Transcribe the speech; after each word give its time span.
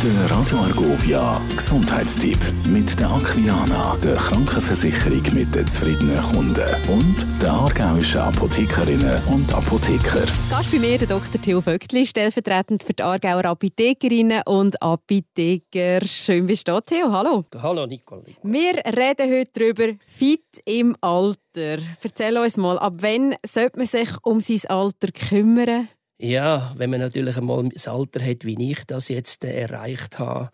Der 0.00 0.30
Radio 0.30 0.58
Argovia 0.58 1.40
Gesundheitstipp 1.56 2.38
mit 2.68 3.00
der 3.00 3.10
Aquilana, 3.10 3.96
der 3.96 4.14
Krankenversicherung 4.14 5.22
mit 5.34 5.52
den 5.52 5.66
zufriedenen 5.66 6.22
Kunden 6.22 6.68
und 6.88 7.42
der 7.42 7.50
aargauischen 7.50 8.20
Apothekerinnen 8.20 9.20
und 9.26 9.52
Apotheker. 9.52 10.24
Gast 10.50 10.70
bei 10.70 10.78
mir 10.78 10.98
der 10.98 11.08
Dr. 11.08 11.42
Theo 11.42 11.60
Vögtli, 11.60 12.06
stellvertretend 12.06 12.84
für 12.84 12.92
die 12.92 13.02
Aargauer 13.02 13.44
Apothekerinnen 13.44 14.42
und 14.46 14.80
Apotheker. 14.80 16.06
Schön 16.06 16.46
bist 16.46 16.68
du 16.68 16.72
da, 16.74 16.80
Theo. 16.80 17.10
Hallo. 17.10 17.44
Hallo, 17.60 17.84
Nicole. 17.84 18.22
Wir 18.44 18.74
reden 18.76 19.28
heute 19.28 19.50
darüber, 19.52 19.98
fit 20.06 20.44
im 20.64 20.94
Alter. 21.00 21.78
Erzähl 22.00 22.38
uns 22.38 22.56
mal, 22.56 22.78
ab 22.78 22.94
wann 22.98 23.34
sollte 23.44 23.78
man 23.78 23.86
sich 23.86 24.10
um 24.22 24.40
sein 24.40 24.60
Alter 24.68 25.08
kümmern? 25.10 25.88
Ja, 26.20 26.74
wenn 26.76 26.90
man 26.90 26.98
natürlich 26.98 27.36
einmal 27.36 27.68
das 27.68 27.86
Alter 27.86 28.20
hat, 28.20 28.44
wie 28.44 28.72
ich 28.72 28.82
das 28.86 29.06
jetzt 29.06 29.44
äh, 29.44 29.60
erreicht 29.60 30.18
habe, 30.18 30.50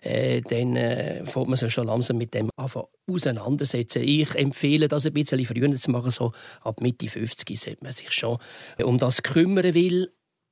äh, 0.00 0.40
dann 0.40 0.74
äh, 0.74 1.26
fängt 1.26 1.48
man 1.48 1.56
sich 1.56 1.70
schon 1.74 1.86
langsam 1.86 2.16
mit 2.16 2.32
dem 2.32 2.48
auseinandersetzen. 2.56 4.02
Ich 4.04 4.34
empfehle 4.36 4.88
das 4.88 5.04
ein 5.04 5.12
bisschen 5.12 5.44
früher 5.44 5.70
zu 5.76 5.90
machen, 5.90 6.10
so 6.10 6.32
ab 6.62 6.80
Mitte 6.80 7.08
50 7.08 7.60
sollte 7.60 7.84
man 7.84 7.92
sich 7.92 8.10
schon 8.12 8.38
um 8.82 8.96
das 8.96 9.22
kümmern, 9.22 9.74
weil 9.74 10.08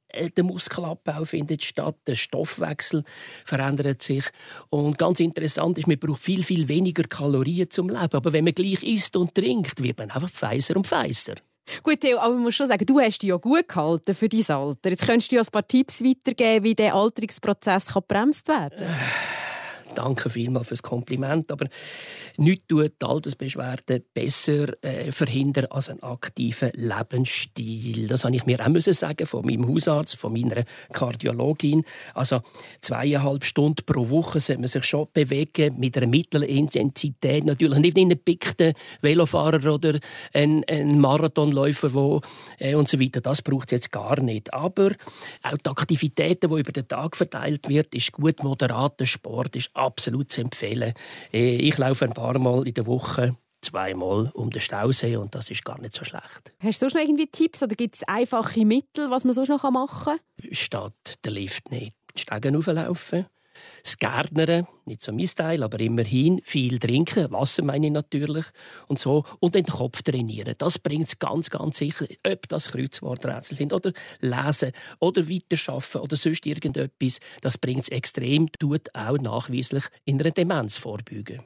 äh, 0.09 0.28
der 0.28 0.45
Muskelabbau 0.45 1.24
findet 1.24 1.65
statt, 1.65 1.96
der 2.06 2.16
Stoffwechsel 2.16 3.02
verändert 3.46 4.02
sich 4.02 4.24
und 4.68 4.98
ganz 4.98 5.20
interessant 5.20 5.79
ist, 5.79 5.87
man 5.87 5.98
braucht 5.98 6.20
viel 6.20 6.42
viel 6.42 6.68
weniger 6.68 7.04
Kalorien 7.04 7.70
zum 7.70 7.88
Leben, 7.88 8.12
aber 8.12 8.34
wenn 8.34 8.45
man 8.45 8.54
gleich 8.54 8.82
isst 8.82 9.16
und 9.16 9.34
trinkt, 9.34 9.82
wird 9.82 9.98
man 9.98 10.10
einfach 10.10 10.29
feiser 10.29 10.77
und 10.77 10.87
feiser. 10.87 11.37
Gut, 11.83 12.01
Theo, 12.01 12.19
aber 12.19 12.34
man 12.34 12.42
muss 12.45 12.55
schon 12.55 12.69
sagen, 12.69 12.84
du 12.87 13.01
hast 13.01 13.23
dich 13.23 13.29
ja 13.29 13.37
gut 13.37 13.69
gehalten 13.69 14.15
für 14.15 14.29
dein 14.29 14.45
Alter. 14.48 14.91
Jetzt 14.91 15.06
könntest 15.06 15.33
du 15.33 15.37
ja 15.37 15.42
ein 15.42 15.48
paar 15.51 15.66
Tipps 15.66 16.02
weitergeben, 16.02 16.65
wie 16.65 16.74
der 16.74 16.95
Alterungsprozess 16.95 17.93
gebremst 17.93 18.48
werden 18.48 18.87
kann. 18.87 19.40
Danke 19.95 20.30
vielmals 20.30 20.69
fürs 20.69 20.83
Kompliment, 20.83 21.51
aber 21.51 21.67
nichts 22.37 22.66
tut 22.69 22.93
Altersbeschwerden 23.02 24.05
besser 24.15 24.69
äh, 24.82 25.13
verhindern 25.13 25.66
als 25.66 25.91
einen 25.91 26.02
aktiven 26.02 26.71
Lebensstil. 26.74 28.07
Das 28.07 28.24
habe 28.24 28.37
ich 28.37 28.47
mir 28.47 28.60
auch 28.60 28.69
müssen 28.69 28.93
sagen 28.93 29.27
von 29.27 29.45
meinem 29.45 29.69
Hausarzt, 29.69 30.16
von 30.16 30.32
meiner 30.32 30.65
Kardiologin. 30.93 31.85
Also 32.15 32.41
zweieinhalb 32.80 33.45
Stunden 33.45 33.85
pro 33.85 34.09
Woche 34.09 34.41
sollte 34.41 34.60
man 34.60 34.69
sich 34.69 34.85
schon 34.85 35.09
bewegen 35.13 35.79
mit 35.79 35.97
einer 35.97 36.07
mittleren 36.07 36.49
Intensität. 36.49 37.45
Natürlich 37.45 37.79
nicht 37.79 37.99
in 37.99 38.10
einem 38.10 38.19
pickten 38.19 38.75
Velofahrer 39.02 39.73
oder 39.73 39.99
ein, 40.32 40.65
ein 40.69 41.01
Marathonläufer 41.01 41.93
wo, 41.95 42.21
äh, 42.59 42.75
und 42.75 42.88
so 42.88 43.01
weiter. 43.01 43.21
Das 43.21 43.43
braucht 43.43 43.69
es 43.69 43.73
jetzt 43.73 43.93
gar 43.93 44.21
nicht. 44.21 44.52
Aber 44.54 44.93
auch 45.43 45.57
die 45.57 45.71
Aktivitäten, 45.71 46.51
die 46.51 46.60
über 46.60 46.73
den 46.73 46.88
Tag 46.88 47.16
verteilt 47.16 47.69
wird, 47.69 47.95
ist 47.95 48.13
gut 48.13 48.43
moderater 48.43 49.07
Sport, 49.07 49.57
ist 49.57 49.71
absolut 49.80 50.30
zu 50.30 50.42
empfehlen. 50.42 50.95
Äh, 51.32 51.56
ich 51.56 51.76
laufe 51.78 52.04
ein 52.04 52.12
paar 52.12 52.38
Mal 52.38 52.66
in 52.66 52.74
der 52.74 52.86
Woche 52.86 53.36
zweimal 53.62 54.30
um 54.34 54.50
den 54.50 54.60
Stausee 54.60 55.16
und 55.16 55.34
das 55.34 55.50
ist 55.50 55.64
gar 55.64 55.80
nicht 55.80 55.95
so 55.95 56.04
schlecht. 56.04 56.52
Hast 56.60 56.80
du 56.80 56.84
sonst 56.84 56.95
noch 56.95 57.02
irgendwie 57.02 57.26
Tipps 57.26 57.62
oder 57.62 57.74
gibt 57.74 57.96
es 57.96 58.02
einfache 58.04 58.64
Mittel, 58.64 59.10
was 59.10 59.24
man 59.24 59.34
sonst 59.34 59.48
noch 59.48 59.70
machen 59.70 60.18
kann? 60.38 60.52
Statt 60.52 61.18
der 61.24 61.32
Lift 61.32 61.70
nicht. 61.70 61.95
Die 62.16 62.20
Stegen 62.20 62.56
hochlaufen, 62.56 63.26
das 63.83 63.99
Gärtnern, 63.99 64.66
nicht 64.84 65.03
so 65.03 65.12
mein 65.12 65.27
Teil, 65.27 65.62
aber 65.62 65.81
immerhin 65.81 66.41
viel 66.44 66.78
trinken, 66.78 67.31
Wasser 67.31 67.62
meine 67.62 67.87
ich 67.87 67.93
natürlich 67.93 68.44
und 68.89 68.99
so 68.99 69.25
und 69.39 69.55
den 69.55 69.66
Kopf 69.66 70.03
trainieren. 70.03 70.55
Das 70.59 70.78
bringt 70.78 71.09
es 71.09 71.19
ganz, 71.19 71.50
ganz 71.50 71.78
sicher, 71.78 72.06
ob 72.27 72.49
das 72.49 72.69
Kreuzworträtsel 72.71 73.56
sind 73.56 73.72
oder 73.72 73.93
lesen 74.21 74.72
oder 74.99 75.28
weiterschaffen 75.28 76.00
oder 76.00 76.16
sonst 76.16 76.47
irgendetwas. 76.47 77.21
Das 77.41 77.59
bringt 77.59 77.83
es 77.83 77.88
extrem, 77.88 78.50
tut 78.53 78.94
auch 78.94 79.19
nachweislich 79.19 79.84
in 80.05 80.21
einer 80.21 80.31
Demenz 80.31 80.77
vorbeugen. 80.77 81.43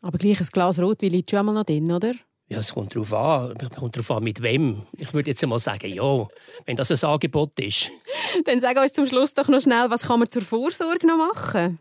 Aber 0.00 0.18
gleich 0.18 0.40
ein 0.40 0.46
Glas 0.46 0.80
Rotwein 0.80 1.10
liegt 1.10 1.30
schon 1.30 1.40
einmal 1.40 1.54
noch 1.54 1.64
drin, 1.64 1.92
oder? 1.92 2.14
Ja, 2.48 2.58
es 2.58 2.74
kommt 2.74 2.94
darauf 2.94 3.12
an. 3.14 3.56
Es 3.58 3.70
kommt 3.70 3.96
darauf 3.96 4.10
an, 4.10 4.24
mit 4.24 4.42
wem. 4.42 4.86
Ich 4.98 5.14
würde 5.14 5.30
jetzt 5.30 5.44
mal 5.46 5.58
sagen, 5.58 5.92
ja, 5.92 6.28
wenn 6.66 6.76
das 6.76 6.90
ein 6.90 7.10
Angebot 7.10 7.58
ist. 7.58 7.90
Dann 8.44 8.60
sag 8.60 8.76
uns 8.76 8.92
zum 8.92 9.06
Schluss 9.06 9.34
doch 9.34 9.48
noch 9.48 9.60
schnell, 9.60 9.88
was 9.90 10.02
kann 10.02 10.18
man 10.18 10.30
zur 10.30 10.42
Vorsorge 10.42 11.06
noch 11.06 11.16
machen? 11.16 11.78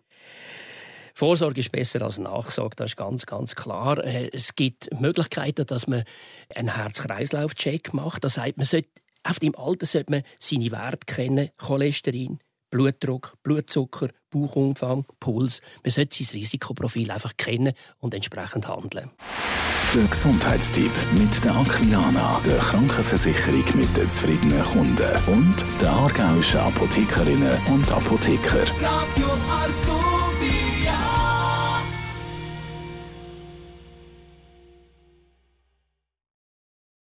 Vorsorge 1.13 1.59
ist 1.59 1.71
besser 1.71 2.01
als 2.01 2.19
Nachsorge, 2.19 2.75
das 2.75 2.91
ist 2.91 2.97
ganz, 2.97 3.25
ganz 3.25 3.55
klar. 3.55 4.03
Äh, 4.03 4.29
es 4.33 4.55
gibt 4.55 4.89
Möglichkeiten, 4.99 5.65
dass 5.65 5.87
man 5.87 6.03
einen 6.55 6.75
Herz-Kreislauf-Check 6.75 7.93
macht. 7.93 8.23
Das 8.23 8.37
heißt, 8.37 8.57
man 8.57 8.65
sollte, 8.65 8.89
auf 9.23 9.39
dem 9.39 9.55
Alter 9.55 9.85
sollte 9.85 10.11
man 10.11 10.23
seine 10.39 10.71
Werte 10.71 11.05
kennen, 11.05 11.49
Cholesterin, 11.57 12.39
Blutdruck, 12.71 13.35
Blutzucker, 13.43 14.09
Bauchumfang, 14.31 15.05
Puls. 15.19 15.61
Man 15.83 15.91
sollte 15.91 16.23
sein 16.23 16.39
Risikoprofil 16.39 17.11
einfach 17.11 17.33
kennen 17.37 17.73
und 17.99 18.13
entsprechend 18.13 18.67
handeln. 18.67 19.11
Der 19.93 20.05
Gesundheitstipp 20.05 20.91
mit 21.13 21.43
der 21.43 21.53
Aquilana, 21.53 22.39
der 22.45 22.57
Krankenversicherung 22.57 23.65
mit 23.75 23.95
den 23.97 24.09
zufriedenen 24.09 24.63
Kunden 24.63 25.11
und 25.27 25.55
der 25.81 25.91
aargauischen 25.91 26.61
Apothekerinnen 26.61 27.59
und 27.67 27.91
Apotheker. 27.91 28.61
Radio 28.81 29.27
Arco. 29.49 30.10